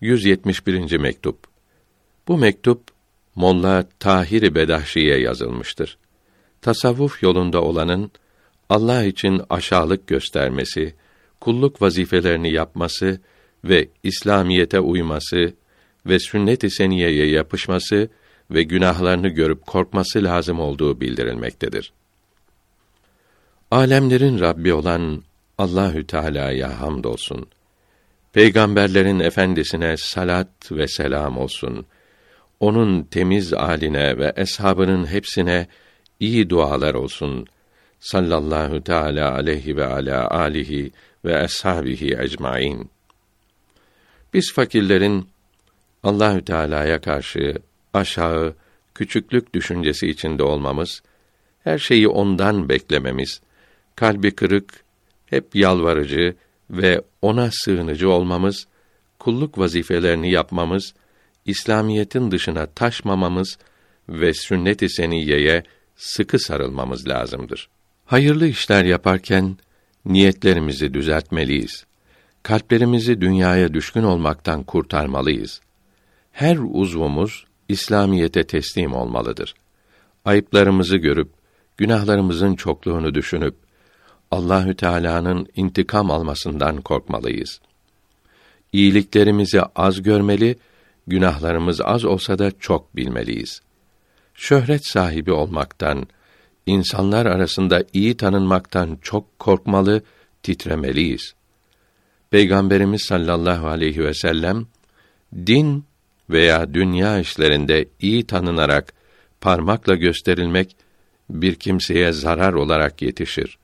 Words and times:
171. 0.00 0.96
mektup. 0.98 1.38
Bu 2.28 2.38
mektup 2.38 2.82
Molla 3.34 3.84
Tahir 3.98 4.54
Bedahşi'ye 4.54 5.20
yazılmıştır. 5.20 5.98
Tasavvuf 6.62 7.22
yolunda 7.22 7.62
olanın 7.62 8.10
Allah 8.68 9.04
için 9.04 9.42
aşağılık 9.50 10.06
göstermesi, 10.06 10.94
kulluk 11.40 11.82
vazifelerini 11.82 12.52
yapması 12.52 13.20
ve 13.64 13.88
İslamiyete 14.02 14.80
uyması 14.80 15.54
ve 16.06 16.18
sünnet-i 16.18 16.70
seniyeye 16.70 17.26
yapışması 17.26 18.08
ve 18.50 18.62
günahlarını 18.62 19.28
görüp 19.28 19.66
korkması 19.66 20.24
lazım 20.24 20.60
olduğu 20.60 21.00
bildirilmektedir. 21.00 21.92
Alemlerin 23.70 24.40
Rabbi 24.40 24.72
olan 24.72 25.22
Allahü 25.58 26.06
Teala'ya 26.06 26.80
hamdolsun. 26.80 27.46
Peygamberlerin 28.32 29.20
efendisine 29.20 29.96
salat 29.96 30.72
ve 30.72 30.88
selam 30.88 31.38
olsun. 31.38 31.86
Onun 32.60 33.02
temiz 33.02 33.52
aline 33.52 34.18
ve 34.18 34.32
eshabının 34.36 35.06
hepsine 35.06 35.66
iyi 36.20 36.50
dualar 36.50 36.94
olsun. 36.94 37.46
Sallallahu 38.00 38.84
teala 38.84 39.34
aleyhi 39.34 39.76
ve 39.76 39.86
ala 39.86 40.30
alihi 40.30 40.92
ve 41.24 41.42
eshabihi 41.44 42.16
ecmaîn. 42.20 42.90
Biz 44.34 44.52
fakirlerin 44.52 45.28
Allahü 46.02 46.44
Teala'ya 46.44 47.00
karşı 47.00 47.54
aşağı, 47.94 48.54
küçüklük 48.94 49.54
düşüncesi 49.54 50.08
içinde 50.08 50.42
olmamız, 50.42 51.02
her 51.64 51.78
şeyi 51.78 52.08
ondan 52.08 52.68
beklememiz, 52.68 53.40
kalbi 53.96 54.30
kırık, 54.30 54.84
hep 55.26 55.56
yalvarıcı 55.56 56.34
ve 56.70 57.02
ona 57.22 57.50
sığınıcı 57.52 58.10
olmamız, 58.10 58.66
kulluk 59.18 59.58
vazifelerini 59.58 60.30
yapmamız, 60.30 60.94
İslamiyetin 61.46 62.30
dışına 62.30 62.66
taşmamamız 62.66 63.58
ve 64.08 64.34
sünnet-i 64.34 64.88
seniyeye 64.88 65.62
sıkı 65.96 66.38
sarılmamız 66.38 67.08
lazımdır. 67.08 67.68
Hayırlı 68.06 68.46
işler 68.46 68.84
yaparken 68.84 69.56
niyetlerimizi 70.04 70.94
düzeltmeliyiz. 70.94 71.84
Kalplerimizi 72.42 73.20
dünyaya 73.20 73.74
düşkün 73.74 74.02
olmaktan 74.02 74.62
kurtarmalıyız. 74.62 75.60
Her 76.32 76.58
uzvumuz 76.72 77.44
İslamiyete 77.68 78.42
teslim 78.44 78.94
olmalıdır. 78.94 79.54
Ayıplarımızı 80.24 80.96
görüp 80.96 81.28
günahlarımızın 81.76 82.54
çokluğunu 82.54 83.14
düşünüp 83.14 83.54
Allahü 84.30 84.74
Teala'nın 84.74 85.46
intikam 85.56 86.10
almasından 86.10 86.80
korkmalıyız. 86.80 87.60
İyiliklerimizi 88.72 89.62
az 89.62 90.02
görmeli, 90.02 90.56
günahlarımız 91.06 91.80
az 91.80 92.04
olsa 92.04 92.38
da 92.38 92.50
çok 92.60 92.96
bilmeliyiz. 92.96 93.62
Şöhret 94.34 94.86
sahibi 94.86 95.32
olmaktan, 95.32 96.06
insanlar 96.66 97.26
arasında 97.26 97.84
iyi 97.92 98.16
tanınmaktan 98.16 98.98
çok 99.02 99.38
korkmalı, 99.38 100.02
titremeliyiz. 100.42 101.34
Peygamberimiz 102.30 103.02
sallallahu 103.02 103.68
aleyhi 103.68 104.04
ve 104.04 104.14
sellem 104.14 104.66
din 105.46 105.84
veya 106.30 106.74
dünya 106.74 107.18
işlerinde 107.18 107.88
iyi 108.00 108.26
tanınarak 108.26 108.92
parmakla 109.40 109.94
gösterilmek 109.94 110.76
bir 111.30 111.54
kimseye 111.54 112.12
zarar 112.12 112.52
olarak 112.52 113.02
yetişir. 113.02 113.59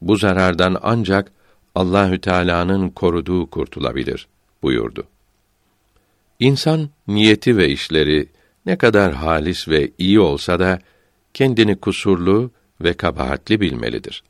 Bu 0.00 0.16
zarardan 0.16 0.78
ancak 0.82 1.32
Allahü 1.74 2.20
Teala'nın 2.20 2.88
koruduğu 2.88 3.50
kurtulabilir 3.50 4.28
buyurdu. 4.62 5.06
İnsan 6.38 6.90
niyeti 7.08 7.56
ve 7.56 7.68
işleri 7.68 8.28
ne 8.66 8.78
kadar 8.78 9.12
halis 9.12 9.68
ve 9.68 9.90
iyi 9.98 10.20
olsa 10.20 10.60
da 10.60 10.78
kendini 11.34 11.76
kusurlu 11.76 12.50
ve 12.80 12.92
kabahatli 12.92 13.60
bilmelidir. 13.60 14.22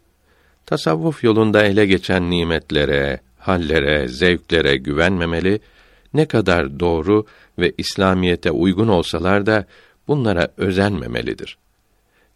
Tasavvuf 0.67 1.25
yolunda 1.25 1.65
ele 1.65 1.87
geçen 1.87 2.31
nimetlere, 2.31 3.21
hallere, 3.39 4.09
zevklere 4.09 4.77
güvenmemeli, 4.77 5.61
ne 6.15 6.27
kadar 6.27 6.81
doğru 6.81 7.27
ve 7.59 7.73
İslamiyete 7.79 8.51
uygun 8.51 8.89
olsalar 8.89 9.47
da 9.47 9.67
bunlara 10.09 10.49
özenmemelidir. 10.57 11.59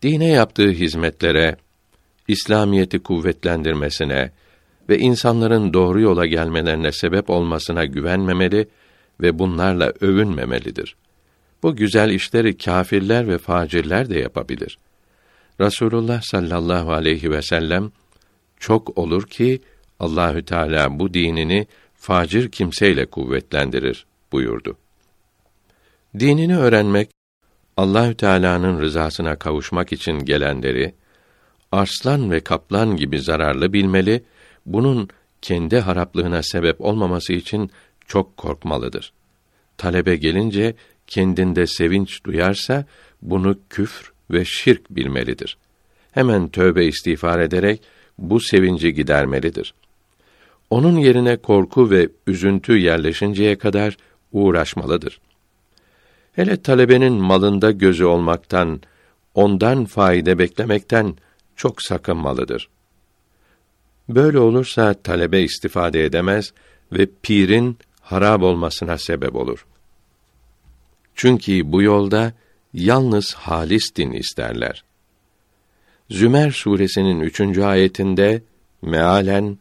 Dine 0.03 0.29
yaptığı 0.29 0.71
hizmetlere, 0.71 1.57
İslamiyeti 2.29 2.99
kuvvetlendirmesine 2.99 4.31
ve 4.89 4.99
insanların 4.99 5.73
doğru 5.73 6.01
yola 6.01 6.27
gelmelerine 6.27 6.93
sebep 6.93 7.31
olmasına 7.31 7.85
güvenmemeli 7.85 8.69
ve 9.21 9.39
bunlarla 9.39 9.93
övünmemelidir. 10.01 10.97
Bu 11.63 11.77
güzel 11.77 12.11
işleri 12.11 12.57
kâfirler 12.57 13.29
ve 13.29 13.39
facirler 13.39 14.11
de 14.11 14.19
yapabilir. 14.19 14.79
Rasulullah 15.61 16.23
sallallahu 16.23 16.93
aleyhi 16.93 17.31
ve 17.31 17.43
sellem 17.43 17.93
çok 18.59 18.99
olur 18.99 19.27
ki 19.27 19.61
Allahü 20.01 20.45
Teala 20.45 20.99
bu 20.99 21.15
dinini 21.15 21.67
facir 21.95 22.51
kimseyle 22.51 23.07
kuvvetlendirir 23.07 24.07
buyurdu. 24.33 24.77
Dinini 26.19 26.57
öğrenmek 26.57 27.11
Allahü 27.77 28.15
Teala'nın 28.15 28.81
rızasına 28.81 29.37
kavuşmak 29.37 29.93
için 29.93 30.19
gelenleri 30.19 30.95
arslan 31.75 32.31
ve 32.31 32.41
kaplan 32.41 32.97
gibi 32.97 33.21
zararlı 33.21 33.73
bilmeli, 33.73 34.25
bunun 34.67 35.09
kendi 35.43 35.79
haraplığına 35.79 36.43
sebep 36.43 36.81
olmaması 36.81 37.33
için 37.33 37.71
çok 38.07 38.37
korkmalıdır. 38.37 39.13
Talebe 39.79 40.17
gelince 40.17 40.75
kendinde 41.07 41.67
sevinç 41.67 42.25
duyarsa 42.25 42.85
bunu 43.23 43.59
küfr 43.71 44.13
ve 44.31 44.45
şirk 44.45 44.91
bilmelidir. 44.91 45.57
Hemen 46.13 46.49
tövbe 46.49 46.85
istiğfar 46.85 47.39
ederek 47.41 47.83
bu 48.19 48.41
sevinci 48.41 48.95
gidermelidir. 48.95 49.75
Onun 50.71 50.97
yerine 50.97 51.37
korku 51.37 51.91
ve 51.91 52.09
üzüntü 52.27 52.79
yerleşinceye 52.79 53.59
kadar 53.59 53.97
uğraşmalıdır. 54.33 55.21
Hele 56.33 56.63
talebenin 56.63 57.13
malında 57.13 57.71
gözü 57.71 58.05
olmaktan, 58.05 58.81
ondan 59.35 59.85
faide 59.85 60.39
beklemekten 60.39 61.15
çok 61.57 61.83
sakınmalıdır. 61.83 62.69
Böyle 64.09 64.39
olursa 64.39 64.95
talebe 64.95 65.43
istifade 65.43 66.05
edemez 66.05 66.53
ve 66.93 67.09
pirin 67.23 67.79
harap 68.01 68.43
olmasına 68.43 68.99
sebep 68.99 69.35
olur. 69.37 69.67
Çünkü 71.15 71.73
bu 71.73 71.83
yolda 71.83 72.33
yalnız 72.75 73.35
halis 73.35 73.95
din 73.97 74.13
isterler. 74.13 74.85
Zümer 76.11 76.51
suresinin 76.51 77.21
üçüncü 77.21 77.63
ayetinde 77.63 78.43
mealen 78.83 79.59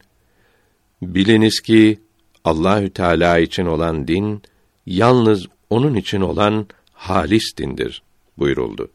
biliniz 1.02 1.60
ki 1.60 2.00
Allahü 2.44 2.90
Teala 2.90 3.38
için 3.38 3.66
olan 3.66 4.08
din 4.08 4.42
yalnız 4.86 5.46
onun 5.70 5.94
için 5.94 6.20
olan 6.20 6.66
halis 6.92 7.56
dindir 7.56 8.02
buyuruldu. 8.38 8.90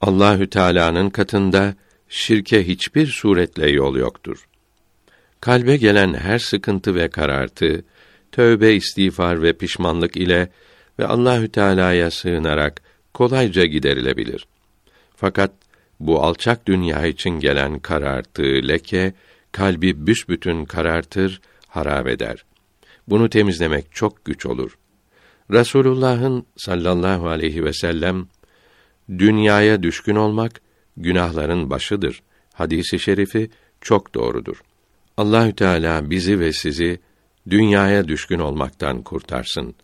Allahü 0.00 0.50
Teala'nın 0.50 1.10
katında 1.10 1.74
şirke 2.08 2.68
hiçbir 2.68 3.06
suretle 3.06 3.70
yol 3.70 3.96
yoktur. 3.96 4.48
Kalbe 5.40 5.76
gelen 5.76 6.14
her 6.14 6.38
sıkıntı 6.38 6.94
ve 6.94 7.08
karartı, 7.08 7.84
tövbe, 8.32 8.74
istiğfar 8.74 9.42
ve 9.42 9.52
pişmanlık 9.52 10.16
ile 10.16 10.48
ve 10.98 11.06
Allahü 11.06 11.48
Teala'ya 11.48 12.10
sığınarak 12.10 12.82
kolayca 13.14 13.64
giderilebilir. 13.64 14.46
Fakat 15.16 15.52
bu 16.00 16.22
alçak 16.22 16.66
dünya 16.66 17.06
için 17.06 17.30
gelen 17.30 17.78
karartı, 17.78 18.42
leke, 18.42 19.12
kalbi 19.52 20.06
büsbütün 20.06 20.64
karartır, 20.64 21.40
harap 21.68 22.06
eder. 22.06 22.44
Bunu 23.08 23.30
temizlemek 23.30 23.86
çok 23.94 24.24
güç 24.24 24.46
olur. 24.46 24.78
Rasulullah'ın 25.52 26.46
sallallahu 26.56 27.28
aleyhi 27.28 27.64
ve 27.64 27.72
sellem 27.72 28.26
dünyaya 29.18 29.82
düşkün 29.82 30.16
olmak 30.16 30.60
günahların 30.96 31.70
başıdır. 31.70 32.22
Hadisi 32.54 32.98
şerifi 32.98 33.50
çok 33.80 34.14
doğrudur. 34.14 34.62
Allahü 35.16 35.52
Teala 35.52 36.10
bizi 36.10 36.40
ve 36.40 36.52
sizi 36.52 37.00
dünyaya 37.50 38.08
düşkün 38.08 38.38
olmaktan 38.38 39.02
kurtarsın. 39.02 39.74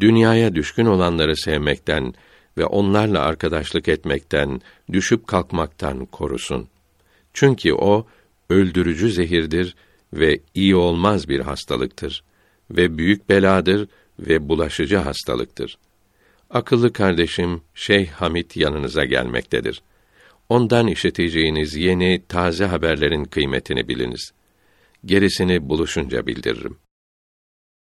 Dünyaya 0.00 0.54
düşkün 0.54 0.86
olanları 0.86 1.36
sevmekten 1.36 2.14
ve 2.58 2.64
onlarla 2.64 3.20
arkadaşlık 3.20 3.88
etmekten, 3.88 4.60
düşüp 4.92 5.26
kalkmaktan 5.26 6.04
korusun. 6.04 6.68
Çünkü 7.34 7.72
o 7.72 8.06
öldürücü 8.50 9.12
zehirdir 9.12 9.74
ve 10.12 10.40
iyi 10.54 10.76
olmaz 10.76 11.28
bir 11.28 11.40
hastalıktır 11.40 12.24
ve 12.70 12.98
büyük 12.98 13.28
beladır 13.28 13.88
ve 14.18 14.48
bulaşıcı 14.48 14.96
hastalıktır. 14.96 15.78
Akıllı 16.50 16.92
kardeşim 16.92 17.62
Şeyh 17.74 18.08
Hamit 18.08 18.56
yanınıza 18.56 19.04
gelmektedir. 19.04 19.82
Ondan 20.48 20.86
işiteceğiniz 20.86 21.76
yeni 21.76 22.22
taze 22.28 22.64
haberlerin 22.64 23.24
kıymetini 23.24 23.88
biliniz. 23.88 24.32
Gerisini 25.04 25.68
buluşunca 25.68 26.26
bildiririm. 26.26 26.78